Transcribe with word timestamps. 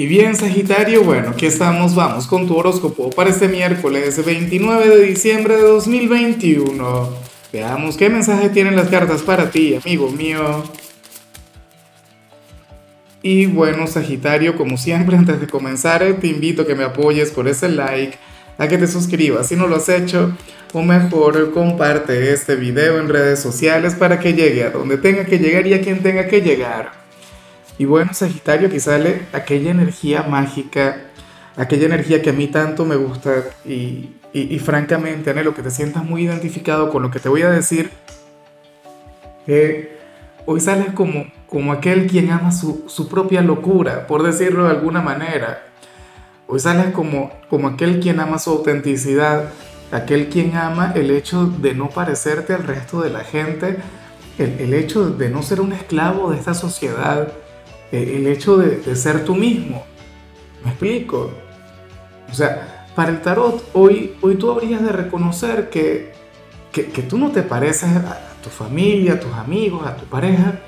Y 0.00 0.06
bien, 0.06 0.36
Sagitario, 0.36 1.02
bueno, 1.02 1.30
aquí 1.30 1.46
estamos, 1.46 1.96
vamos 1.96 2.28
con 2.28 2.46
tu 2.46 2.56
horóscopo 2.56 3.10
para 3.10 3.30
este 3.30 3.48
miércoles 3.48 4.24
29 4.24 4.96
de 4.96 5.02
diciembre 5.02 5.56
de 5.56 5.62
2021. 5.62 7.08
Veamos 7.52 7.96
qué 7.96 8.08
mensaje 8.08 8.48
tienen 8.48 8.76
las 8.76 8.90
cartas 8.90 9.22
para 9.22 9.50
ti, 9.50 9.74
amigo 9.74 10.08
mío. 10.08 10.62
Y 13.22 13.46
bueno, 13.46 13.88
Sagitario, 13.88 14.56
como 14.56 14.76
siempre, 14.76 15.16
antes 15.18 15.40
de 15.40 15.48
comenzar, 15.48 16.04
te 16.20 16.28
invito 16.28 16.62
a 16.62 16.66
que 16.68 16.76
me 16.76 16.84
apoyes 16.84 17.32
con 17.32 17.48
ese 17.48 17.68
like, 17.68 18.16
a 18.56 18.68
que 18.68 18.78
te 18.78 18.86
suscribas 18.86 19.48
si 19.48 19.56
no 19.56 19.66
lo 19.66 19.74
has 19.74 19.88
hecho, 19.88 20.32
o 20.74 20.82
mejor, 20.82 21.50
comparte 21.50 22.32
este 22.32 22.54
video 22.54 23.00
en 23.00 23.08
redes 23.08 23.40
sociales 23.40 23.96
para 23.96 24.20
que 24.20 24.34
llegue 24.34 24.62
a 24.62 24.70
donde 24.70 24.96
tenga 24.96 25.24
que 25.24 25.40
llegar 25.40 25.66
y 25.66 25.74
a 25.74 25.80
quien 25.80 26.04
tenga 26.04 26.28
que 26.28 26.40
llegar. 26.40 27.07
Y 27.78 27.84
bueno, 27.84 28.12
Sagitario, 28.12 28.66
aquí 28.66 28.80
sale 28.80 29.22
aquella 29.32 29.70
energía 29.70 30.24
mágica, 30.24 31.02
aquella 31.56 31.86
energía 31.86 32.20
que 32.20 32.30
a 32.30 32.32
mí 32.32 32.48
tanto 32.48 32.84
me 32.84 32.96
gusta 32.96 33.44
y, 33.64 34.16
y, 34.32 34.58
francamente, 34.58 35.30
anhelo 35.30 35.54
que 35.54 35.62
te 35.62 35.70
sientas 35.70 36.04
muy 36.04 36.24
identificado 36.24 36.90
con 36.90 37.02
lo 37.02 37.10
que 37.12 37.20
te 37.20 37.28
voy 37.28 37.42
a 37.42 37.50
decir. 37.50 37.90
hoy 40.44 40.60
sales 40.60 40.92
como, 40.92 41.26
como 41.46 41.72
aquel 41.72 42.08
quien 42.08 42.30
ama 42.30 42.50
su, 42.50 42.84
su, 42.88 43.08
propia 43.08 43.42
locura, 43.42 44.08
por 44.08 44.24
decirlo 44.24 44.64
de 44.64 44.70
alguna 44.70 45.00
manera. 45.00 45.62
Hoy 46.48 46.58
sales 46.58 46.92
como, 46.92 47.30
como 47.48 47.68
aquel 47.68 48.00
quien 48.00 48.18
ama 48.18 48.40
su 48.40 48.50
autenticidad, 48.50 49.50
aquel 49.92 50.28
quien 50.30 50.56
ama 50.56 50.92
el 50.96 51.12
hecho 51.12 51.46
de 51.46 51.74
no 51.74 51.90
parecerte 51.90 52.54
al 52.54 52.64
resto 52.64 53.02
de 53.02 53.10
la 53.10 53.20
gente, 53.20 53.76
el, 54.38 54.58
el 54.58 54.74
hecho 54.74 55.10
de 55.10 55.28
no 55.30 55.42
ser 55.44 55.60
un 55.60 55.72
esclavo 55.72 56.32
de 56.32 56.38
esta 56.38 56.54
sociedad 56.54 57.32
el 57.92 58.26
hecho 58.26 58.56
de, 58.56 58.94
ser 58.96 59.24
tú 59.24 59.34
mismo. 59.34 59.84
¿Me 60.64 60.70
explico? 60.70 61.30
O 62.30 62.34
sea, 62.34 62.86
para 62.94 63.10
el 63.10 63.22
tarot, 63.22 63.64
hoy, 63.74 64.16
hoy 64.20 64.36
tú 64.36 64.50
habrías 64.50 64.82
de 64.82 64.92
reconocer 64.92 65.70
que, 65.70 66.12
que, 66.72 66.82
tú 67.02 67.16
no 67.16 67.30
te 67.30 67.42
pareces 67.42 67.90
a 67.96 68.18
tu 68.42 68.50
familia, 68.50 69.14
a 69.14 69.20
tus 69.20 69.32
amigos, 69.32 69.86
a 69.86 69.96
tu 69.96 70.04
pareja, 70.06 70.58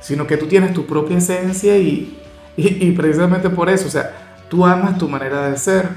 sino 0.00 0.26
que 0.26 0.36
tú 0.36 0.46
tienes 0.46 0.74
tu 0.74 0.86
propia 0.86 1.18
esencia 1.18 1.76
y, 1.78 2.18
y, 2.56 2.90
precisamente 2.92 3.48
por 3.50 3.70
eso, 3.70 3.86
o 3.86 3.90
sea, 3.90 4.36
tú 4.48 4.66
amas 4.66 4.98
tu 4.98 5.08
manera 5.08 5.48
de 5.48 5.56
ser 5.56 5.88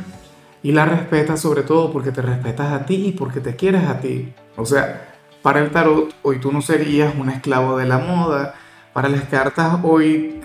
y 0.63 0.71
la 0.71 0.85
respetas 0.85 1.39
sobre 1.39 1.63
todo 1.63 1.91
porque 1.91 2.11
te 2.11 2.21
respetas 2.21 2.71
a 2.71 2.85
ti 2.85 3.07
y 3.07 3.11
porque 3.11 3.39
te 3.39 3.55
quieres 3.55 3.83
a 3.87 3.99
ti. 3.99 4.33
O 4.55 4.65
sea, 4.65 5.15
para 5.41 5.61
el 5.61 5.71
tarot, 5.71 6.13
hoy 6.21 6.39
tú 6.39 6.51
no 6.51 6.61
serías 6.61 7.15
un 7.15 7.29
esclavo 7.29 7.77
de 7.77 7.87
la 7.87 7.97
moda. 7.97 8.53
Para 8.93 9.09
las 9.09 9.23
cartas, 9.23 9.79
hoy 9.83 10.41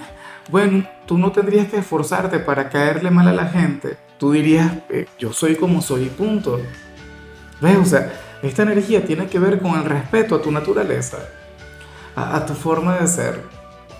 bueno, 0.49 0.85
tú 1.07 1.19
no 1.19 1.33
tendrías 1.33 1.69
que 1.69 1.79
esforzarte 1.79 2.39
para 2.39 2.69
caerle 2.69 3.11
mal 3.11 3.29
a 3.29 3.33
la 3.33 3.49
gente. 3.49 3.97
Tú 4.19 4.33
dirías, 4.33 4.73
eh, 4.89 5.07
yo 5.19 5.33
soy 5.33 5.57
como 5.57 5.83
soy 5.83 6.05
y 6.05 6.09
punto. 6.09 6.61
¿Ves? 7.61 7.77
O 7.79 7.85
sea, 7.85 8.13
esta 8.43 8.63
energía 8.63 9.05
tiene 9.05 9.27
que 9.27 9.39
ver 9.39 9.61
con 9.61 9.75
el 9.75 9.85
respeto 9.85 10.37
a 10.37 10.43
tu 10.43 10.53
naturaleza, 10.53 11.19
a, 12.15 12.45
tu 12.47 12.55
forma 12.55 12.99
de 12.99 13.09
ser. 13.09 13.43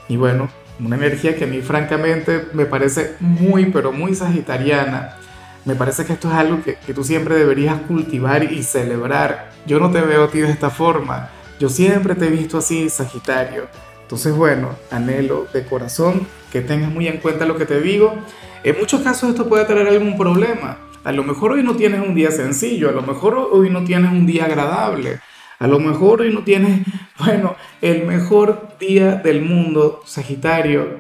Y 0.09 0.17
bueno, 0.17 0.49
una 0.79 0.97
energía 0.97 1.35
que 1.35 1.45
a 1.45 1.49
mí 1.49 1.61
francamente 1.63 2.47
me 2.53 2.67
parece 2.67 3.17
muy, 3.19 3.67
pero 3.67 3.93
muy 3.93 4.15
sagitariana. 4.15 5.17
Me 5.65 5.75
parece 5.75 6.05
que 6.05 6.13
esto 6.13 6.29
es 6.29 6.35
algo 6.35 6.63
que, 6.63 6.77
que 6.77 6.95
tú 6.95 7.03
siempre 7.03 7.35
deberías 7.35 7.81
cultivar 7.83 8.45
y 8.45 8.63
celebrar. 8.63 9.51
Yo 9.67 9.81
no 9.81 9.91
te 9.91 10.01
veo 10.01 10.25
a 10.25 10.31
ti 10.31 10.39
de 10.39 10.51
esta 10.51 10.71
forma. 10.71 11.31
Yo 11.59 11.69
siempre 11.69 12.15
te 12.15 12.27
he 12.27 12.31
visto 12.31 12.59
así, 12.59 12.89
Sagitario 12.89 13.67
entonces, 14.07 14.37
bueno, 14.37 14.69
anhelo 14.93 15.49
de 15.53 15.65
corazón 15.65 16.29
que 16.53 16.61
tengas 16.61 16.93
muy 16.93 17.09
en 17.09 17.19
cuenta 17.19 17.45
lo 17.45 17.57
que 17.57 17.67
te 17.67 17.81
digo. 17.81 18.15
En 18.63 18.79
muchos 18.79 19.01
casos 19.01 19.31
esto 19.31 19.49
puede 19.49 19.65
traer 19.65 19.89
algún 19.89 20.17
problema. 20.17 20.79
A 21.03 21.11
lo 21.11 21.25
mejor 21.25 21.51
hoy 21.51 21.65
no 21.65 21.75
tienes 21.75 22.07
un 22.07 22.15
día 22.15 22.31
sencillo, 22.31 22.89
a 22.89 22.93
lo 22.93 23.03
mejor 23.03 23.35
hoy 23.51 23.69
no 23.69 23.83
tienes 23.83 24.13
un 24.13 24.25
día 24.25 24.45
agradable, 24.45 25.19
a 25.59 25.67
lo 25.67 25.81
mejor 25.81 26.21
hoy 26.21 26.33
no 26.33 26.45
tienes, 26.45 26.87
bueno, 27.19 27.57
el 27.83 28.07
mejor 28.07 28.69
día 28.79 29.17
del 29.17 29.43
mundo, 29.43 30.03
Sagitario, 30.05 30.99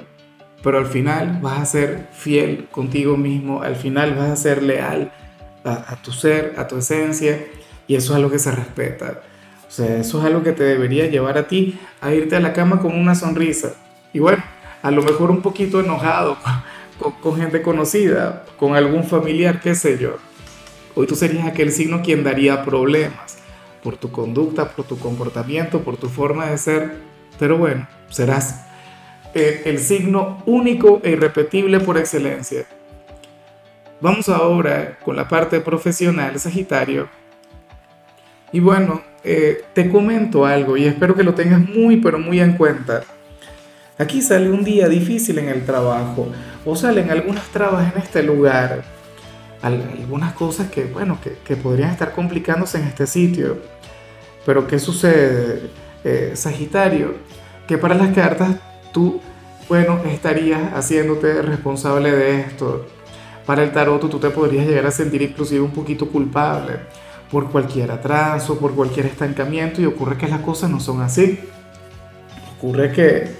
pero 0.64 0.78
al 0.78 0.86
final 0.86 1.38
vas 1.40 1.60
a 1.60 1.64
ser 1.64 2.08
fiel 2.12 2.66
contigo 2.72 3.16
mismo, 3.16 3.62
al 3.62 3.76
final 3.76 4.16
vas 4.16 4.30
a 4.30 4.36
ser 4.36 4.64
leal 4.64 5.12
a, 5.64 5.92
a 5.92 6.02
tu 6.02 6.10
ser, 6.10 6.54
a 6.56 6.66
tu 6.66 6.78
esencia, 6.78 7.38
y 7.86 7.94
eso 7.94 8.12
es 8.12 8.16
algo 8.16 8.30
que 8.30 8.40
se 8.40 8.50
respeta. 8.50 9.22
O 9.66 9.70
sea, 9.70 9.98
eso 9.98 10.20
es 10.20 10.24
algo 10.24 10.42
que 10.42 10.52
te 10.52 10.64
debería 10.64 11.06
llevar 11.06 11.38
a 11.38 11.48
ti 11.48 11.78
a 12.00 12.14
irte 12.14 12.36
a 12.36 12.40
la 12.40 12.52
cama 12.52 12.80
con 12.80 12.96
una 12.96 13.14
sonrisa. 13.14 13.74
Y 14.12 14.20
bueno, 14.20 14.42
a 14.82 14.90
lo 14.90 15.02
mejor 15.02 15.30
un 15.30 15.42
poquito 15.42 15.80
enojado 15.80 16.36
con, 17.22 17.36
gente 17.36 17.62
conocida, 17.62 18.44
con 18.58 18.76
algún 18.76 19.04
familiar, 19.04 19.60
qué 19.60 19.74
sé 19.74 19.98
yo. 19.98 20.16
Hoy 20.94 21.06
tú 21.06 21.14
serías 21.14 21.46
aquel 21.46 21.72
signo 21.72 22.02
quien 22.02 22.24
daría 22.24 22.64
problemas 22.64 23.38
por 23.82 23.96
tu 23.96 24.10
conducta, 24.10 24.70
por 24.70 24.84
tu 24.84 24.98
comportamiento, 24.98 25.80
por 25.80 25.96
tu 25.96 26.08
forma 26.08 26.46
de 26.46 26.58
ser. 26.58 26.96
Pero 27.38 27.58
bueno, 27.58 27.86
serás 28.08 28.64
eh, 29.34 29.62
el 29.66 29.78
signo 29.78 30.42
único 30.46 31.00
e 31.04 31.10
irrepetible 31.10 31.80
por 31.80 31.98
excelencia. 31.98 32.66
Vamos 34.00 34.28
ahora 34.28 34.98
con 35.04 35.16
la 35.16 35.28
parte 35.28 35.60
profesional, 35.60 36.38
Sagitario. 36.38 37.08
Y 38.52 38.60
bueno, 38.60 39.02
eh, 39.28 39.64
te 39.72 39.90
comento 39.90 40.46
algo 40.46 40.76
y 40.76 40.84
espero 40.84 41.16
que 41.16 41.24
lo 41.24 41.34
tengas 41.34 41.58
muy 41.58 41.96
pero 41.96 42.16
muy 42.16 42.38
en 42.38 42.52
cuenta. 42.52 43.02
Aquí 43.98 44.22
sale 44.22 44.48
un 44.48 44.62
día 44.62 44.88
difícil 44.88 45.38
en 45.38 45.48
el 45.48 45.64
trabajo 45.64 46.28
o 46.64 46.76
salen 46.76 47.10
algunas 47.10 47.42
trabas 47.48 47.92
en 47.92 48.00
este 48.00 48.22
lugar, 48.22 48.84
algunas 49.62 50.32
cosas 50.34 50.70
que, 50.70 50.84
bueno, 50.84 51.18
que, 51.44 51.56
podrían 51.56 51.90
estar 51.90 52.12
complicándose 52.12 52.78
en 52.78 52.84
este 52.84 53.08
sitio. 53.08 53.58
Pero 54.44 54.68
¿qué 54.68 54.78
sucede, 54.78 55.70
eh, 56.04 56.32
Sagitario? 56.36 57.14
Que 57.66 57.78
para 57.78 57.96
las 57.96 58.14
cartas 58.14 58.54
tú, 58.92 59.20
bueno, 59.68 60.02
estarías 60.06 60.72
haciéndote 60.72 61.42
responsable 61.42 62.12
de 62.12 62.42
esto. 62.42 62.86
Para 63.44 63.64
el 63.64 63.72
tarot 63.72 64.08
tú 64.08 64.20
te 64.20 64.30
podrías 64.30 64.68
llegar 64.68 64.86
a 64.86 64.92
sentir 64.92 65.22
inclusive 65.22 65.62
un 65.62 65.72
poquito 65.72 66.08
culpable 66.08 66.74
por 67.30 67.50
cualquier 67.50 67.90
atraso, 67.90 68.58
por 68.58 68.74
cualquier 68.74 69.06
estancamiento 69.06 69.80
y 69.80 69.86
ocurre 69.86 70.16
que 70.16 70.28
las 70.28 70.40
cosas 70.40 70.70
no 70.70 70.80
son 70.80 71.00
así. 71.02 71.40
Ocurre 72.56 72.92
que, 72.92 73.34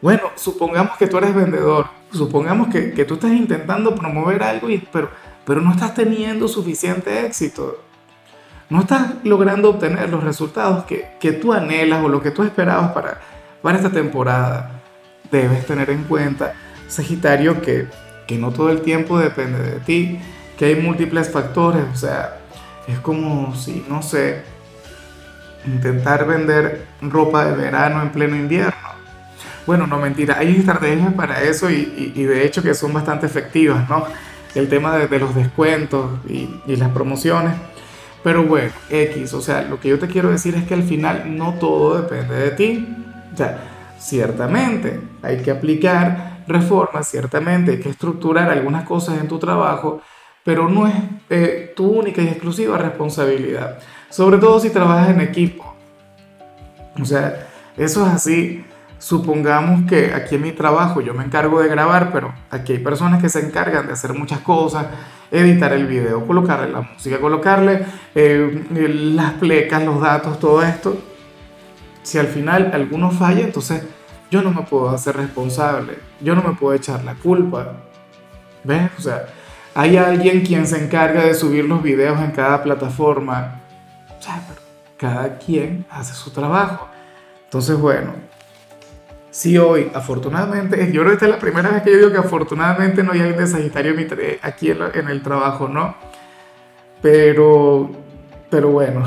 bueno, 0.00 0.22
supongamos 0.36 0.96
que 0.96 1.06
tú 1.06 1.18
eres 1.18 1.34
vendedor, 1.34 1.86
supongamos 2.12 2.68
que, 2.68 2.92
que 2.92 3.04
tú 3.04 3.14
estás 3.14 3.32
intentando 3.32 3.94
promover 3.94 4.42
algo, 4.42 4.70
y, 4.70 4.78
pero, 4.92 5.10
pero 5.44 5.60
no 5.60 5.72
estás 5.72 5.94
teniendo 5.94 6.48
suficiente 6.48 7.26
éxito. 7.26 7.82
No 8.68 8.80
estás 8.80 9.14
logrando 9.22 9.70
obtener 9.70 10.08
los 10.08 10.24
resultados 10.24 10.84
que, 10.84 11.10
que 11.20 11.32
tú 11.32 11.52
anhelas 11.52 12.04
o 12.04 12.08
lo 12.08 12.20
que 12.20 12.32
tú 12.32 12.42
esperabas 12.42 12.92
para, 12.92 13.20
para 13.62 13.76
esta 13.76 13.90
temporada. 13.90 14.82
Debes 15.30 15.66
tener 15.66 15.90
en 15.90 16.04
cuenta, 16.04 16.54
Sagitario, 16.88 17.60
que, 17.60 17.86
que 18.26 18.38
no 18.38 18.50
todo 18.50 18.70
el 18.70 18.80
tiempo 18.82 19.18
depende 19.18 19.58
de 19.58 19.80
ti, 19.80 20.18
que 20.58 20.66
hay 20.66 20.76
múltiples 20.76 21.30
factores, 21.30 21.84
o 21.92 21.96
sea, 21.96 22.38
es 22.86 22.98
como 23.00 23.54
si, 23.54 23.84
no 23.88 24.02
sé, 24.02 24.42
intentar 25.66 26.26
vender 26.26 26.86
ropa 27.00 27.44
de 27.44 27.56
verano 27.56 28.02
en 28.02 28.10
pleno 28.10 28.36
invierno. 28.36 28.96
Bueno, 29.66 29.86
no 29.86 29.98
mentira, 29.98 30.36
hay 30.38 30.56
estrategias 30.56 31.12
para 31.14 31.42
eso 31.42 31.68
y, 31.70 31.84
de 32.14 32.46
hecho 32.46 32.62
que 32.62 32.74
son 32.74 32.92
bastante 32.92 33.26
efectivas, 33.26 33.88
¿no? 33.88 34.04
El 34.54 34.68
tema 34.68 34.96
de, 34.96 35.18
los 35.18 35.34
descuentos 35.34 36.20
y, 36.28 36.48
y, 36.66 36.76
las 36.76 36.90
promociones. 36.90 37.52
Pero 38.22 38.44
bueno, 38.44 38.70
X, 38.88 39.34
o 39.34 39.40
sea, 39.40 39.62
lo 39.62 39.80
que 39.80 39.88
yo 39.88 39.98
te 39.98 40.06
quiero 40.06 40.30
decir 40.30 40.54
es 40.54 40.64
que 40.64 40.74
al 40.74 40.82
final 40.82 41.36
no 41.36 41.54
todo 41.54 42.00
depende 42.00 42.34
de 42.34 42.50
ti. 42.52 42.96
O 43.34 43.36
sea, 43.36 43.58
ciertamente 43.98 45.00
hay 45.22 45.38
que 45.42 45.50
aplicar 45.50 46.44
reformas, 46.46 47.08
ciertamente 47.08 47.72
hay 47.72 47.80
que 47.80 47.90
estructurar 47.90 48.50
algunas 48.50 48.84
cosas 48.84 49.18
en 49.20 49.28
tu 49.28 49.38
trabajo, 49.38 50.00
pero 50.46 50.68
no 50.68 50.86
es 50.86 50.94
eh, 51.28 51.72
tu 51.74 51.88
única 51.88 52.22
y 52.22 52.28
exclusiva 52.28 52.78
responsabilidad, 52.78 53.80
sobre 54.08 54.38
todo 54.38 54.60
si 54.60 54.70
trabajas 54.70 55.10
en 55.10 55.20
equipo. 55.20 55.74
O 57.02 57.04
sea, 57.04 57.48
eso 57.76 58.06
es 58.06 58.12
así. 58.12 58.64
Supongamos 58.98 59.88
que 59.88 60.14
aquí 60.14 60.36
en 60.36 60.42
mi 60.42 60.52
trabajo 60.52 61.00
yo 61.00 61.14
me 61.14 61.24
encargo 61.24 61.60
de 61.60 61.68
grabar, 61.68 62.12
pero 62.12 62.32
aquí 62.48 62.74
hay 62.74 62.78
personas 62.78 63.20
que 63.20 63.28
se 63.28 63.44
encargan 63.44 63.88
de 63.88 63.94
hacer 63.94 64.14
muchas 64.14 64.38
cosas, 64.38 64.86
editar 65.32 65.72
el 65.72 65.88
video, 65.88 66.24
colocarle 66.24 66.70
la 66.70 66.82
música, 66.82 67.18
colocarle 67.18 67.84
eh, 68.14 68.64
las 69.14 69.32
plecas, 69.32 69.82
los 69.82 70.00
datos, 70.00 70.38
todo 70.38 70.62
esto. 70.62 70.96
Si 72.04 72.18
al 72.18 72.28
final 72.28 72.70
alguno 72.72 73.10
falla, 73.10 73.40
entonces 73.40 73.82
yo 74.30 74.42
no 74.42 74.52
me 74.52 74.62
puedo 74.62 74.90
hacer 74.90 75.16
responsable, 75.16 75.98
yo 76.20 76.36
no 76.36 76.42
me 76.42 76.54
puedo 76.54 76.72
echar 76.72 77.02
la 77.02 77.14
culpa. 77.14 77.72
¿Ves? 78.62 78.90
O 78.96 79.02
sea, 79.02 79.26
hay 79.78 79.98
alguien 79.98 80.40
quien 80.40 80.66
se 80.66 80.82
encarga 80.82 81.26
de 81.26 81.34
subir 81.34 81.66
los 81.66 81.82
videos 81.82 82.18
en 82.20 82.30
cada 82.30 82.62
plataforma. 82.62 83.60
cada 84.96 85.36
quien 85.36 85.84
hace 85.90 86.14
su 86.14 86.30
trabajo. 86.30 86.88
Entonces, 87.44 87.78
bueno, 87.78 88.14
si 89.30 89.58
hoy, 89.58 89.90
afortunadamente, 89.92 90.90
yo 90.90 91.02
creo 91.02 91.08
que 91.08 91.12
esta 91.12 91.26
es 91.26 91.30
la 91.30 91.38
primera 91.38 91.68
vez 91.68 91.82
que 91.82 91.90
yo 91.92 91.98
digo 91.98 92.10
que 92.10 92.16
afortunadamente 92.16 93.02
no 93.02 93.12
hay 93.12 93.20
alguien 93.20 93.36
de 93.36 93.46
Sagitario 93.46 93.94
aquí 94.40 94.70
en 94.70 95.08
el 95.08 95.22
trabajo, 95.22 95.68
¿no? 95.68 95.94
Pero, 97.02 97.90
pero 98.48 98.70
bueno, 98.70 99.02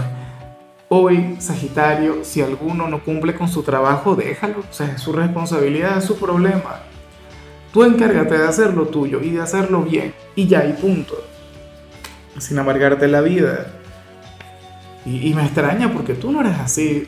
hoy 0.87 1.37
Sagitario, 1.39 2.23
si 2.23 2.43
alguno 2.43 2.87
no 2.87 3.03
cumple 3.03 3.33
con 3.33 3.47
su 3.47 3.63
trabajo, 3.63 4.15
déjalo, 4.15 4.59
o 4.59 4.73
sea, 4.73 4.91
es 4.91 5.01
su 5.01 5.13
responsabilidad, 5.13 5.97
es 5.97 6.03
su 6.03 6.15
problema. 6.19 6.88
Tú 7.73 7.83
encárgate 7.83 8.37
de 8.37 8.47
hacer 8.47 8.73
lo 8.73 8.87
tuyo 8.87 9.21
y 9.21 9.31
de 9.31 9.41
hacerlo 9.41 9.83
bien, 9.83 10.13
y 10.35 10.47
ya, 10.47 10.65
y 10.65 10.73
punto. 10.73 11.15
Sin 12.37 12.57
amargarte 12.57 13.07
la 13.07 13.21
vida. 13.21 13.67
Y, 15.05 15.33
me 15.33 15.43
extraña 15.43 15.91
porque 15.91 16.13
tú 16.13 16.31
no 16.31 16.41
eres 16.41 16.57
así. 16.59 17.07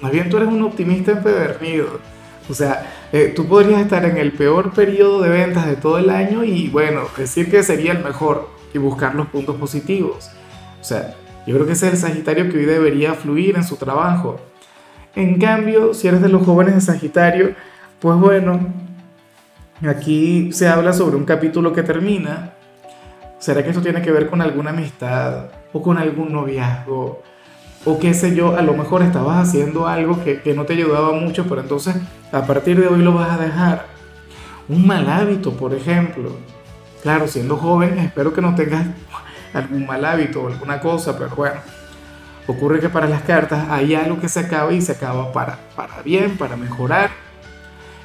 Más 0.00 0.12
bien 0.12 0.28
tú 0.28 0.36
eres 0.36 0.48
un 0.48 0.62
optimista 0.62 1.12
empedernido 1.12 2.00
o 2.48 2.54
sea, 2.54 2.90
eh, 3.12 3.32
tú 3.34 3.46
podrías 3.46 3.80
estar 3.80 4.04
en 4.04 4.16
el 4.16 4.32
peor 4.32 4.72
periodo 4.72 5.22
de 5.22 5.28
ventas 5.28 5.66
de 5.66 5.76
todo 5.76 5.98
el 5.98 6.10
año 6.10 6.44
y 6.44 6.68
bueno, 6.68 7.02
decir 7.16 7.50
que 7.50 7.62
sería 7.62 7.92
el 7.92 8.02
mejor 8.02 8.48
y 8.74 8.78
buscar 8.78 9.14
los 9.14 9.28
puntos 9.28 9.56
positivos. 9.56 10.30
O 10.80 10.84
sea, 10.84 11.14
yo 11.46 11.54
creo 11.54 11.66
que 11.66 11.72
ese 11.72 11.88
es 11.88 11.92
el 11.94 11.98
Sagitario 11.98 12.50
que 12.50 12.58
hoy 12.58 12.64
debería 12.64 13.14
fluir 13.14 13.56
en 13.56 13.64
su 13.64 13.76
trabajo. 13.76 14.40
En 15.14 15.38
cambio, 15.38 15.94
si 15.94 16.08
eres 16.08 16.20
de 16.20 16.28
los 16.28 16.44
jóvenes 16.44 16.74
de 16.74 16.80
Sagitario, 16.80 17.54
pues 18.00 18.18
bueno, 18.18 18.60
aquí 19.88 20.52
se 20.52 20.68
habla 20.68 20.92
sobre 20.92 21.16
un 21.16 21.24
capítulo 21.24 21.72
que 21.72 21.82
termina. 21.82 22.54
¿Será 23.38 23.62
que 23.62 23.70
esto 23.70 23.82
tiene 23.82 24.02
que 24.02 24.12
ver 24.12 24.28
con 24.30 24.40
alguna 24.40 24.70
amistad 24.70 25.46
o 25.72 25.82
con 25.82 25.98
algún 25.98 26.32
noviazgo? 26.32 27.22
o 27.84 27.98
qué 27.98 28.14
sé 28.14 28.34
yo, 28.34 28.56
a 28.56 28.62
lo 28.62 28.74
mejor 28.74 29.02
estabas 29.02 29.48
haciendo 29.48 29.88
algo 29.88 30.22
que, 30.22 30.40
que, 30.40 30.54
no 30.54 30.64
te 30.64 30.74
ayudaba 30.74 31.12
mucho, 31.12 31.46
pero 31.48 31.60
entonces 31.60 31.96
a 32.30 32.42
partir 32.42 32.80
de 32.80 32.86
hoy 32.86 33.02
lo 33.02 33.12
vas 33.12 33.30
a 33.30 33.42
dejar. 33.42 33.86
Un 34.68 34.86
mal 34.86 35.08
hábito, 35.08 35.52
por 35.52 35.74
ejemplo. 35.74 36.30
Claro, 37.02 37.26
siendo 37.26 37.56
joven, 37.56 37.98
espero 37.98 38.32
que 38.32 38.40
no 38.40 38.54
tengas 38.54 38.86
algún 39.52 39.86
mal 39.86 40.04
hábito 40.04 40.42
o 40.42 40.46
alguna 40.46 40.80
cosa, 40.80 41.18
pero 41.18 41.34
bueno, 41.34 41.60
ocurre 42.46 42.78
que 42.78 42.88
para 42.88 43.08
las 43.08 43.22
cartas 43.22 43.68
hay 43.68 43.94
algo 43.94 44.20
que 44.20 44.28
se 44.28 44.40
acaba 44.40 44.72
y 44.72 44.80
se 44.80 44.92
acaba 44.92 45.32
para, 45.32 45.58
para 45.74 46.02
bien, 46.02 46.36
para 46.38 46.56
mejorar. 46.56 47.10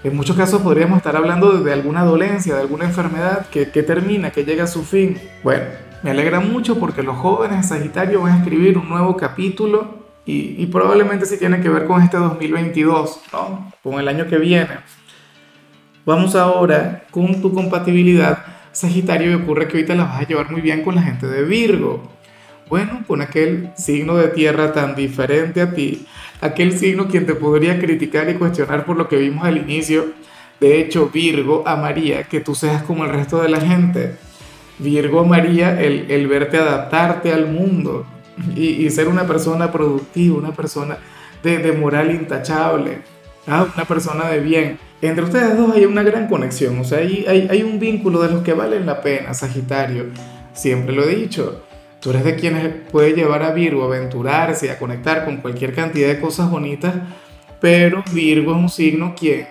En 0.07 0.15
muchos 0.15 0.37
casos 0.37 0.61
podríamos 0.61 0.99
estar 0.99 1.17
hablando 1.17 1.51
de, 1.61 1.73
alguna 1.73 2.05
dolencia, 2.05 2.55
de 2.55 2.61
alguna 2.61 2.85
enfermedad 2.85 3.45
que, 3.47 3.65
termina, 3.65 4.31
que 4.31 4.45
llega 4.45 4.63
a 4.63 4.67
su 4.67 4.85
fin. 4.85 5.17
Bueno, 5.43 5.65
me 6.01 6.11
alegra 6.11 6.39
mucho 6.39 6.79
porque 6.79 7.03
los 7.03 7.17
jóvenes 7.17 7.57
de 7.57 7.63
Sagitario 7.75 8.21
van 8.21 8.31
a 8.31 8.37
escribir 8.37 8.77
un 8.77 8.87
nuevo 8.87 9.17
capítulo 9.17 10.07
y, 10.25 10.65
probablemente 10.67 11.25
sí 11.25 11.37
tiene 11.37 11.59
que 11.59 11.67
ver 11.67 11.85
con 11.85 12.01
este 12.01 12.15
2022, 12.15 13.19
¿no? 13.33 13.73
Con 13.83 13.99
el 13.99 14.07
año 14.07 14.27
que 14.27 14.37
viene. 14.37 14.77
Vamos 16.05 16.35
ahora 16.35 17.03
con 17.11 17.41
tu 17.41 17.53
compatibilidad 17.53 18.45
Sagitario 18.71 19.31
y 19.31 19.33
ocurre 19.33 19.67
que 19.67 19.75
ahorita 19.75 19.93
la 19.93 20.05
vas 20.05 20.21
a 20.21 20.25
llevar 20.25 20.49
muy 20.49 20.61
bien 20.61 20.85
con 20.85 20.95
la 20.95 21.01
gente 21.01 21.27
de 21.27 21.43
Virgo. 21.43 22.09
Bueno, 22.69 23.03
con 23.07 23.21
aquel 23.21 23.69
signo 23.75 24.17
de 24.17 24.27
tierra 24.29 24.73
tan 24.73 24.95
diferente 24.95 25.61
a 25.61 25.73
ti, 25.73 26.05
aquel 26.41 26.77
signo 26.77 27.07
quien 27.07 27.25
te 27.25 27.33
podría 27.33 27.79
criticar 27.79 28.29
y 28.29 28.35
cuestionar 28.35 28.85
por 28.85 28.97
lo 28.97 29.07
que 29.07 29.17
vimos 29.17 29.45
al 29.45 29.57
inicio. 29.57 30.07
De 30.59 30.79
hecho, 30.79 31.09
Virgo 31.13 31.63
amaría 31.65 32.23
que 32.23 32.41
tú 32.41 32.55
seas 32.55 32.83
como 32.83 33.05
el 33.05 33.11
resto 33.11 33.41
de 33.41 33.49
la 33.49 33.61
gente 33.61 34.15
Virgo 34.79 35.25
María, 35.25 35.79
el, 35.81 36.09
el 36.11 36.27
verte 36.27 36.57
adaptarte 36.57 37.33
al 37.33 37.47
mundo 37.47 38.05
y, 38.55 38.89
ser 38.91 39.07
una 39.07 39.25
persona 39.25 39.71
productiva, 39.71 40.37
una 40.37 40.51
persona 40.51 40.97
de, 41.43 41.57
de 41.57 41.71
moral 41.71 42.11
intachable, 42.11 42.99
¿ah? 43.47 43.67
una 43.73 43.85
persona 43.85 44.29
de 44.29 44.39
bien. 44.39 44.79
Entre 45.01 45.23
ustedes 45.23 45.57
dos 45.57 45.75
hay 45.75 45.85
una 45.85 46.03
gran 46.03 46.27
conexión, 46.27 46.79
o 46.79 46.83
sea, 46.83 46.99
hay, 46.99 47.25
hay, 47.27 47.47
hay 47.49 47.63
un 47.63 47.79
vínculo 47.79 48.21
de 48.21 48.29
los 48.29 48.43
que 48.43 48.53
valen 48.53 48.85
la 48.85 49.01
pena, 49.01 49.33
Sagitario. 49.33 50.05
Siempre 50.53 50.95
lo 50.95 51.03
he 51.03 51.15
dicho, 51.15 51.63
tú 52.07 52.11
eres 52.11 52.23
de 52.23 52.35
quienes 52.37 52.73
puede 52.89 53.11
llevar 53.11 53.43
a 53.43 53.51
Virgo 53.51 53.83
a 53.83 53.87
aventurarse, 53.87 54.71
a 54.71 54.79
conectar 54.79 55.25
con 55.25 55.41
cualquier 55.41 55.73
cantidad 55.73 56.07
de 56.07 56.21
cosas 56.21 56.49
bonitas, 56.49 56.93
pero 57.59 58.01
Virgo 58.13 58.51
es 58.51 58.57
un 58.57 58.69
signo 58.69 59.13
quien, 59.13 59.45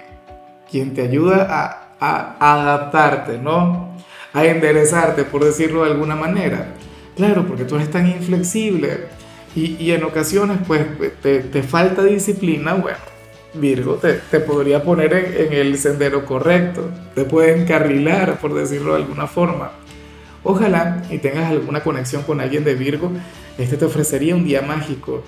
quien 0.71 0.95
te 0.95 1.03
ayuda 1.03 1.47
a, 1.51 1.89
a, 2.01 2.55
adaptarte, 2.55 3.37
¿no? 3.37 3.95
a 4.33 4.47
enderezarte, 4.47 5.25
por 5.25 5.45
decirlo 5.45 5.85
de 5.85 5.91
alguna 5.91 6.17
manera. 6.17 6.69
Claro, 7.15 7.47
porque 7.47 7.65
tú 7.65 7.75
eres 7.75 7.91
tan 7.91 8.07
inflexible 8.07 9.01
y, 9.55 9.77
y 9.79 9.93
en 9.93 10.05
ocasiones 10.05 10.57
pues 10.67 10.83
te, 11.21 11.41
te, 11.41 11.63
falta 11.63 12.05
disciplina, 12.05 12.73
bueno, 12.73 12.97
Virgo 13.53 13.97
te, 13.97 14.15
te 14.15 14.41
podría 14.41 14.83
poner 14.83 15.13
en, 15.13 15.47
en, 15.49 15.53
el 15.53 15.77
sendero 15.77 16.25
correcto, 16.25 16.89
te 17.15 17.25
puede 17.25 17.61
encarrilar, 17.61 18.39
por 18.39 18.55
decirlo 18.55 18.95
de 18.95 19.03
alguna 19.03 19.27
forma. 19.27 19.73
Ojalá 20.49 21.03
y 21.11 21.19
tengas 21.19 21.51
alguna 21.51 21.83
conexión 21.83 22.23
con 22.23 22.41
alguien 22.41 22.65
de 22.65 22.75
Virgo, 22.75 23.11
este 23.59 23.77
te 23.77 23.85
ofrecería 23.85 24.35
un 24.35 24.45
día 24.45 24.63
mágico. 24.63 25.23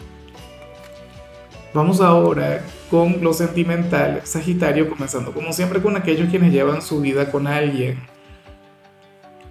Vamos 1.75 2.01
ahora 2.01 2.63
con 2.91 3.23
lo 3.23 3.33
sentimental, 3.33 4.23
Sagitario, 4.25 4.89
comenzando 4.89 5.33
como 5.33 5.53
siempre 5.53 5.83
con 5.83 5.97
aquellos 5.97 6.31
quienes 6.31 6.53
llevan 6.53 6.81
su 6.81 7.01
vida 7.01 7.31
con 7.31 7.47
alguien 7.47 7.99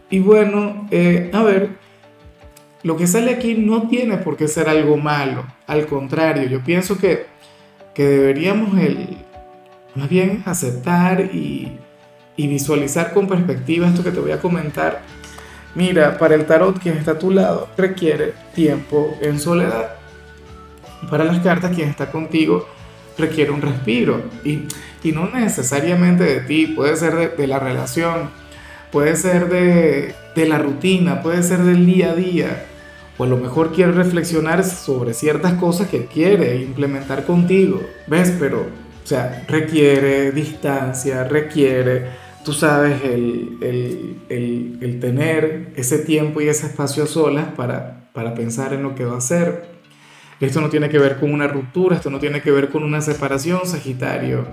y 0.09 0.19
bueno, 0.19 0.87
eh, 0.89 1.29
a 1.33 1.43
ver, 1.43 1.71
lo 2.83 2.95
que 2.95 3.07
sale 3.07 3.31
aquí 3.31 3.55
no 3.55 3.89
tiene 3.89 4.17
por 4.17 4.37
qué 4.37 4.47
ser 4.47 4.69
algo 4.69 4.95
malo. 4.95 5.45
Al 5.65 5.85
contrario, 5.85 6.47
yo 6.47 6.63
pienso 6.63 6.97
que, 6.97 7.25
que 7.93 8.05
deberíamos 8.05 8.79
el, 8.79 9.17
más 9.95 10.07
bien 10.07 10.43
aceptar 10.45 11.21
y, 11.33 11.77
y 12.37 12.47
visualizar 12.47 13.13
con 13.13 13.27
perspectiva 13.27 13.87
esto 13.87 14.03
que 14.03 14.11
te 14.11 14.19
voy 14.19 14.31
a 14.31 14.39
comentar. 14.39 15.01
Mira, 15.77 16.17
para 16.17 16.35
el 16.35 16.45
tarot 16.45 16.77
quien 16.77 16.97
está 16.97 17.11
a 17.11 17.19
tu 17.19 17.31
lado 17.31 17.69
requiere 17.77 18.33
tiempo 18.53 19.17
en 19.21 19.39
soledad. 19.39 19.91
Para 21.09 21.23
las 21.23 21.39
cartas 21.39 21.73
quien 21.73 21.87
está 21.87 22.11
contigo 22.11 22.67
requiere 23.17 23.51
un 23.51 23.61
respiro. 23.61 24.23
Y, 24.43 24.63
y 25.03 25.11
no 25.13 25.29
necesariamente 25.29 26.25
de 26.25 26.39
ti, 26.41 26.67
puede 26.67 26.97
ser 26.97 27.15
de, 27.15 27.27
de 27.29 27.47
la 27.47 27.59
relación 27.59 28.29
puede 28.91 29.15
ser 29.15 29.49
de, 29.49 30.47
la 30.47 30.57
rutina, 30.59 31.21
puede 31.21 31.43
ser 31.43 31.59
del 31.59 31.85
día 31.85 32.11
a 32.11 32.15
día, 32.15 32.65
o 33.17 33.23
a 33.23 33.27
lo 33.27 33.37
mejor 33.37 33.71
quiere 33.71 33.91
reflexionar 33.91 34.63
sobre 34.63 35.13
ciertas 35.13 35.53
cosas 35.53 35.87
que 35.87 36.05
quiere 36.05 36.57
implementar 36.57 37.25
contigo, 37.25 37.81
¿ves? 38.05 38.33
Pero, 38.39 38.61
o 38.61 39.07
sea, 39.07 39.45
requiere 39.47 40.31
distancia, 40.31 41.23
requiere, 41.23 42.07
tú 42.47 42.53
sabes, 42.53 43.03
el, 43.03 43.57
el, 44.29 44.99
tener 45.01 45.73
ese 45.75 45.99
tiempo 45.99 46.39
y 46.39 46.47
ese 46.47 46.67
espacio 46.67 47.03
a 47.03 47.07
solas 47.07 47.47
para, 47.57 48.07
para 48.13 48.33
pensar 48.35 48.71
en 48.71 48.83
lo 48.83 48.95
que 48.95 49.03
va 49.03 49.15
a 49.15 49.17
hacer. 49.17 49.65
Esto 50.39 50.61
no 50.61 50.69
tiene 50.69 50.87
que 50.87 50.97
ver 50.97 51.19
con 51.19 51.33
una 51.33 51.49
ruptura, 51.49 51.97
esto 51.97 52.09
no 52.09 52.19
tiene 52.19 52.41
que 52.41 52.51
ver 52.51 52.69
con 52.69 52.85
una 52.85 53.01
separación, 53.01 53.59
Sagitario 53.65 54.47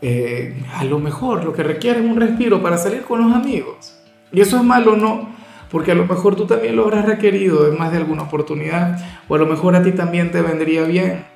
eh, 0.00 0.54
a 0.76 0.84
lo 0.84 0.98
mejor 0.98 1.44
lo 1.44 1.52
que 1.52 1.62
requiere 1.62 2.00
es 2.00 2.06
un 2.06 2.18
respiro 2.18 2.62
para 2.62 2.78
salir 2.78 3.02
con 3.02 3.20
los 3.20 3.36
amigos. 3.36 4.00
Y 4.32 4.40
eso 4.40 4.56
es 4.56 4.64
malo, 4.64 4.96
no, 4.96 5.28
porque 5.70 5.92
a 5.92 5.94
lo 5.94 6.06
mejor 6.06 6.36
tú 6.36 6.46
también 6.46 6.74
lo 6.74 6.84
habrás 6.84 7.04
requerido 7.04 7.70
en 7.70 7.76
más 7.76 7.92
de 7.92 7.98
alguna 7.98 8.22
oportunidad, 8.22 8.98
o 9.28 9.34
a 9.34 9.38
lo 9.38 9.44
mejor 9.44 9.76
a 9.76 9.82
ti 9.82 9.92
también 9.92 10.30
te 10.30 10.40
vendría 10.40 10.84
bien, 10.84 11.26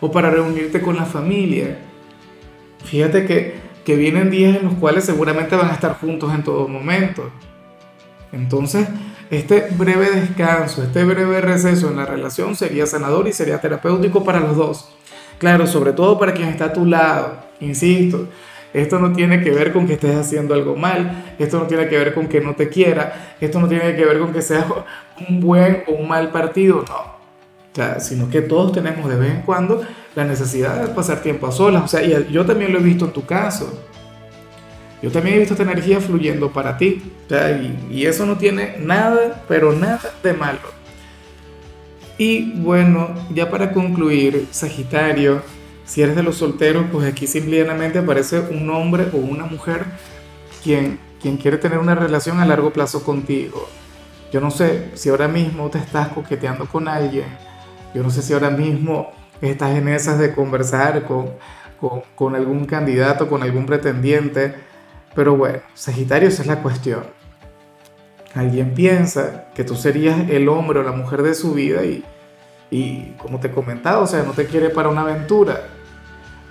o 0.00 0.10
para 0.10 0.28
reunirte 0.30 0.80
con 0.80 0.96
la 0.96 1.04
familia. 1.04 1.78
Fíjate 2.84 3.26
que, 3.26 3.65
que 3.86 3.94
vienen 3.94 4.32
días 4.32 4.56
en 4.56 4.64
los 4.64 4.74
cuales 4.74 5.04
seguramente 5.04 5.54
van 5.54 5.70
a 5.70 5.74
estar 5.74 5.96
juntos 6.00 6.34
en 6.34 6.42
todo 6.42 6.66
momento. 6.66 7.30
Entonces, 8.32 8.88
este 9.30 9.68
breve 9.78 10.10
descanso, 10.10 10.82
este 10.82 11.04
breve 11.04 11.40
receso 11.40 11.88
en 11.88 11.96
la 11.96 12.04
relación 12.04 12.56
sería 12.56 12.84
sanador 12.86 13.28
y 13.28 13.32
sería 13.32 13.60
terapéutico 13.60 14.24
para 14.24 14.40
los 14.40 14.56
dos. 14.56 14.88
Claro, 15.38 15.68
sobre 15.68 15.92
todo 15.92 16.18
para 16.18 16.34
quien 16.34 16.48
está 16.48 16.64
a 16.66 16.72
tu 16.72 16.84
lado, 16.84 17.38
insisto. 17.60 18.26
Esto 18.74 18.98
no 18.98 19.12
tiene 19.12 19.40
que 19.40 19.52
ver 19.52 19.72
con 19.72 19.86
que 19.86 19.92
estés 19.92 20.16
haciendo 20.16 20.52
algo 20.52 20.74
mal, 20.74 21.34
esto 21.38 21.60
no 21.60 21.66
tiene 21.68 21.88
que 21.88 21.96
ver 21.96 22.12
con 22.12 22.26
que 22.26 22.40
no 22.40 22.56
te 22.56 22.68
quiera, 22.68 23.36
esto 23.40 23.60
no 23.60 23.68
tiene 23.68 23.94
que 23.94 24.04
ver 24.04 24.18
con 24.18 24.32
que 24.32 24.42
seas 24.42 24.66
un 25.28 25.40
buen 25.40 25.84
o 25.86 25.92
un 25.92 26.08
mal 26.08 26.30
partido, 26.32 26.84
no. 26.88 27.15
Sea, 27.76 28.00
sino 28.00 28.30
que 28.30 28.40
todos 28.40 28.72
tenemos 28.72 29.06
de 29.06 29.16
vez 29.16 29.34
en 29.34 29.42
cuando 29.42 29.82
la 30.14 30.24
necesidad 30.24 30.80
de 30.80 30.94
pasar 30.94 31.20
tiempo 31.20 31.46
a 31.46 31.52
solas. 31.52 31.84
O 31.84 31.88
sea, 31.88 32.02
y 32.02 32.32
yo 32.32 32.46
también 32.46 32.72
lo 32.72 32.78
he 32.78 32.82
visto 32.82 33.04
en 33.04 33.12
tu 33.12 33.26
caso. 33.26 33.70
Yo 35.02 35.10
también 35.10 35.36
he 35.36 35.38
visto 35.40 35.52
esta 35.52 35.64
energía 35.64 36.00
fluyendo 36.00 36.50
para 36.50 36.78
ti. 36.78 37.02
O 37.26 37.28
sea, 37.28 37.50
y, 37.50 37.88
y 37.90 38.06
eso 38.06 38.24
no 38.24 38.38
tiene 38.38 38.76
nada, 38.78 39.44
pero 39.46 39.72
nada 39.72 40.00
de 40.22 40.32
malo. 40.32 40.58
Y 42.16 42.52
bueno, 42.52 43.10
ya 43.34 43.50
para 43.50 43.72
concluir, 43.72 44.48
Sagitario, 44.50 45.42
si 45.84 46.00
eres 46.00 46.16
de 46.16 46.22
los 46.22 46.36
solteros, 46.36 46.86
pues 46.90 47.06
aquí 47.06 47.26
simplemente 47.26 47.98
aparece 47.98 48.40
un 48.40 48.70
hombre 48.70 49.08
o 49.12 49.18
una 49.18 49.44
mujer 49.44 49.84
quien, 50.64 50.98
quien 51.20 51.36
quiere 51.36 51.58
tener 51.58 51.78
una 51.78 51.94
relación 51.94 52.40
a 52.40 52.46
largo 52.46 52.72
plazo 52.72 53.04
contigo. 53.04 53.68
Yo 54.32 54.40
no 54.40 54.50
sé 54.50 54.90
si 54.94 55.10
ahora 55.10 55.28
mismo 55.28 55.68
te 55.68 55.76
estás 55.76 56.08
coqueteando 56.08 56.66
con 56.66 56.88
alguien. 56.88 57.26
Yo 57.96 58.02
no 58.02 58.10
sé 58.10 58.20
si 58.20 58.34
ahora 58.34 58.50
mismo 58.50 59.10
estás 59.40 59.74
en 59.76 59.88
esas 59.88 60.18
de 60.18 60.34
conversar 60.34 61.04
con 61.04 61.30
con, 61.80 62.02
con 62.14 62.34
algún 62.34 62.64
candidato, 62.64 63.28
con 63.28 63.42
algún 63.42 63.66
pretendiente. 63.66 64.54
Pero 65.14 65.36
bueno, 65.36 65.60
Sagitario, 65.74 66.28
esa 66.28 66.42
es 66.42 66.48
la 66.48 66.62
cuestión. 66.62 67.04
Alguien 68.34 68.74
piensa 68.74 69.46
que 69.54 69.64
tú 69.64 69.74
serías 69.76 70.28
el 70.28 70.48
hombre 70.48 70.80
o 70.80 70.82
la 70.82 70.92
mujer 70.92 71.22
de 71.22 71.34
su 71.34 71.54
vida 71.54 71.84
y, 71.84 72.04
y 72.70 73.14
como 73.18 73.40
te 73.40 73.48
he 73.48 73.50
comentado, 73.50 74.02
o 74.02 74.06
sea, 74.06 74.22
no 74.24 74.32
te 74.32 74.46
quiere 74.46 74.68
para 74.68 74.90
una 74.90 75.02
aventura, 75.02 75.62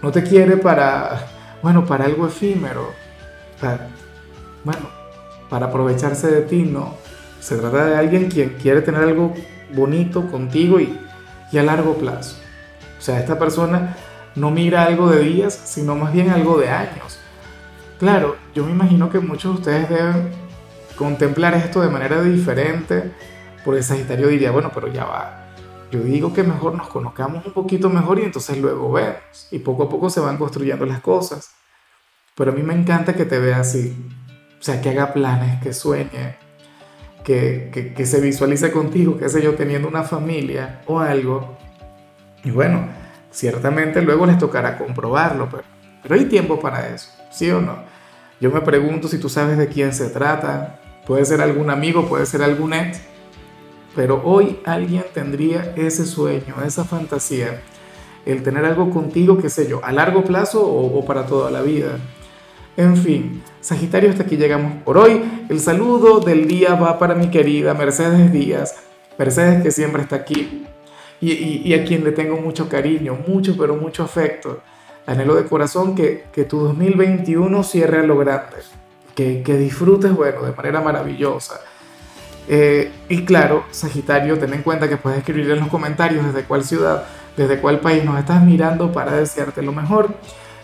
no 0.01 0.11
te 0.11 0.23
quiere 0.23 0.57
para, 0.57 1.27
bueno, 1.61 1.85
para 1.85 2.05
algo 2.05 2.25
efímero, 2.25 2.91
para, 3.61 3.89
bueno, 4.63 4.89
para 5.47 5.67
aprovecharse 5.67 6.27
de 6.27 6.41
ti, 6.41 6.63
no. 6.63 6.95
Se 7.39 7.57
trata 7.57 7.85
de 7.85 7.97
alguien 7.97 8.31
quien 8.31 8.55
quiere 8.59 8.81
tener 8.81 9.03
algo 9.03 9.35
bonito 9.71 10.25
contigo 10.31 10.79
y, 10.79 10.97
y 11.51 11.57
a 11.57 11.63
largo 11.63 11.95
plazo. 11.95 12.37
O 12.97 13.01
sea, 13.01 13.19
esta 13.19 13.37
persona 13.37 13.95
no 14.35 14.51
mira 14.51 14.83
algo 14.83 15.09
de 15.09 15.21
días, 15.21 15.53
sino 15.53 15.95
más 15.95 16.13
bien 16.13 16.29
algo 16.29 16.57
de 16.57 16.69
años. 16.69 17.19
Claro, 17.99 18.35
yo 18.53 18.65
me 18.65 18.71
imagino 18.71 19.09
que 19.09 19.19
muchos 19.19 19.53
de 19.53 19.59
ustedes 19.59 19.89
deben 19.89 20.31
contemplar 20.97 21.53
esto 21.53 21.81
de 21.81 21.89
manera 21.89 22.21
diferente, 22.21 23.13
porque 23.63 23.83
Sagitario 23.83 24.27
diría, 24.27 24.51
bueno, 24.51 24.71
pero 24.73 24.87
ya 24.91 25.05
va. 25.05 25.45
Yo 25.91 25.99
digo 25.99 26.33
que 26.33 26.43
mejor 26.43 26.75
nos 26.75 26.87
conozcamos 26.87 27.45
un 27.45 27.53
poquito 27.53 27.89
mejor 27.89 28.19
y 28.19 28.23
entonces 28.23 28.57
luego 28.57 28.91
vemos. 28.91 29.47
Y 29.51 29.59
poco 29.59 29.83
a 29.83 29.89
poco 29.89 30.09
se 30.09 30.19
van 30.19 30.37
construyendo 30.37 30.85
las 30.85 30.99
cosas. 30.99 31.51
Pero 32.35 32.51
a 32.51 32.55
mí 32.55 32.63
me 32.63 32.73
encanta 32.73 33.13
que 33.13 33.25
te 33.25 33.39
vea 33.39 33.59
así. 33.59 33.95
O 34.59 34.63
sea, 34.63 34.81
que 34.81 34.89
haga 34.89 35.13
planes, 35.13 35.61
que 35.61 35.73
sueñe, 35.73 36.37
que, 37.25 37.91
que, 37.95 38.05
se 38.05 38.21
visualice 38.21 38.71
contigo, 38.71 39.17
qué 39.17 39.27
sé 39.27 39.41
yo, 39.41 39.55
teniendo 39.55 39.87
una 39.87 40.03
familia 40.03 40.81
o 40.85 40.99
algo. 40.99 41.57
Y 42.43 42.51
bueno, 42.51 42.87
ciertamente 43.31 44.01
luego 44.03 44.27
les 44.27 44.37
tocará 44.37 44.77
comprobarlo, 44.77 45.49
pero, 45.49 45.63
pero 46.03 46.15
hay 46.15 46.25
tiempo 46.25 46.59
para 46.59 46.87
eso, 46.87 47.09
¿sí 47.31 47.49
o 47.49 47.59
no? 47.59 47.77
Yo 48.39 48.51
me 48.51 48.61
pregunto 48.61 49.07
si 49.07 49.17
tú 49.17 49.27
sabes 49.27 49.57
de 49.57 49.67
quién 49.67 49.91
se 49.91 50.09
trata. 50.09 50.79
Puede 51.07 51.25
ser 51.25 51.41
algún 51.41 51.69
amigo, 51.71 52.07
puede 52.07 52.27
ser 52.27 52.43
algún 52.43 52.73
ex. 52.73 53.01
Pero 53.95 54.21
hoy 54.23 54.59
alguien 54.63 55.05
tendría 55.13 55.73
ese 55.75 56.05
sueño, 56.05 56.55
esa 56.65 56.83
fantasía, 56.83 57.61
el 58.25 58.43
tener 58.43 58.65
algo 58.65 58.91
contigo, 58.91 59.37
qué 59.37 59.49
sé 59.49 59.67
yo, 59.67 59.83
a 59.83 59.91
largo 59.91 60.23
plazo 60.23 60.63
o 60.67 61.05
para 61.05 61.25
toda 61.25 61.49
la 61.49 61.61
vida. 61.61 61.97
En 62.77 62.97
fin, 62.97 63.41
Sagitario, 63.65 64.11
hasta 64.11 64.21
aquí 64.21 64.37
llegamos 64.37 64.83
por 64.83 64.95
hoy. 64.95 65.23
El 65.49 65.59
saludo 65.59 66.19
del 66.19 66.47
día 66.47 66.75
va 66.75 66.99
para 66.99 67.15
mi 67.15 67.31
querida 67.31 67.73
Mercedes 67.73 68.31
Díaz. 68.31 68.75
Mercedes 69.17 69.63
que 69.63 69.71
siempre 69.71 70.03
está 70.03 70.17
aquí 70.17 70.67
y, 71.19 71.73
a 71.73 71.83
quien 71.83 72.03
le 72.03 72.11
tengo 72.11 72.37
mucho 72.37 72.69
cariño, 72.69 73.17
mucho, 73.27 73.57
pero 73.57 73.75
mucho 73.75 74.03
afecto. 74.03 74.61
Anhelo 75.07 75.33
de 75.33 75.45
corazón 75.45 75.95
que, 75.95 76.25
que 76.31 76.43
tu 76.43 76.59
2021 76.59 77.63
cierre 77.63 78.01
a 78.01 78.03
lo 78.03 78.19
grande, 78.19 78.57
que, 79.15 79.41
que 79.41 79.57
disfrutes, 79.57 80.13
bueno, 80.13 80.43
de 80.43 80.51
manera 80.51 80.81
maravillosa. 80.81 81.59
Eh, 82.47 82.91
y 83.09 83.25
claro, 83.25 83.63
Sagitario, 83.71 84.37
ten 84.37 84.53
en 84.53 84.61
cuenta 84.61 84.87
que 84.87 84.97
puedes 84.97 85.17
escribir 85.17 85.49
en 85.49 85.61
los 85.61 85.69
comentarios 85.69 86.23
desde 86.23 86.43
cuál 86.43 86.63
ciudad, 86.63 87.05
desde 87.35 87.57
cuál 87.57 87.79
país 87.79 88.05
nos 88.05 88.19
estás 88.19 88.43
mirando 88.43 88.91
para 88.91 89.13
desearte 89.13 89.63
lo 89.63 89.71
mejor. 89.71 90.13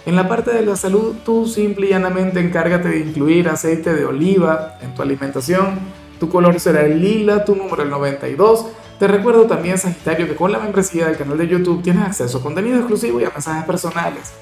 En 0.06 0.16
la 0.16 0.28
parte 0.28 0.52
de 0.52 0.66
la 0.66 0.76
salud, 0.76 1.16
tú 1.24 1.46
simple 1.48 1.86
y 1.86 1.90
llanamente 1.90 2.40
encárgate 2.40 2.90
de 2.90 3.00
incluir 3.00 3.48
aceite 3.48 3.94
de 3.94 4.04
oliva 4.06 4.78
en 4.82 4.96
tu 4.96 5.04
alimentación. 5.04 5.80
Tu 6.20 6.28
color 6.28 6.60
será 6.60 6.82
el 6.82 7.00
lila, 7.00 7.46
tu 7.46 7.56
número 7.56 7.84
el 7.84 7.90
92. 7.92 8.66
Te 8.98 9.08
recuerdo 9.08 9.46
también, 9.46 9.78
Sagitario, 9.78 10.28
que 10.28 10.36
con 10.36 10.52
la 10.52 10.60
membresía 10.60 11.06
del 11.06 11.18
canal 11.18 11.38
de 11.38 11.48
YouTube 11.48 11.84
tienes 11.84 12.06
acceso 12.06 12.40
a 12.40 12.42
contenido 12.42 12.78
exclusivo 12.78 13.20
y 13.20 13.26
a 13.26 13.30
mensajes 13.30 13.64
personales. 13.64 14.34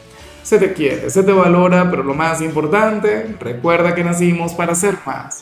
Se 0.44 0.58
te 0.58 0.74
quiere, 0.74 1.10
se 1.10 1.24
te 1.24 1.32
valora, 1.34 1.90
pero 1.90 2.04
lo 2.04 2.14
más 2.14 2.42
importante, 2.42 3.36
recuerda 3.40 3.94
que 3.94 4.04
nacimos 4.04 4.54
para 4.54 4.76
ser 4.76 4.98
más. 5.06 5.38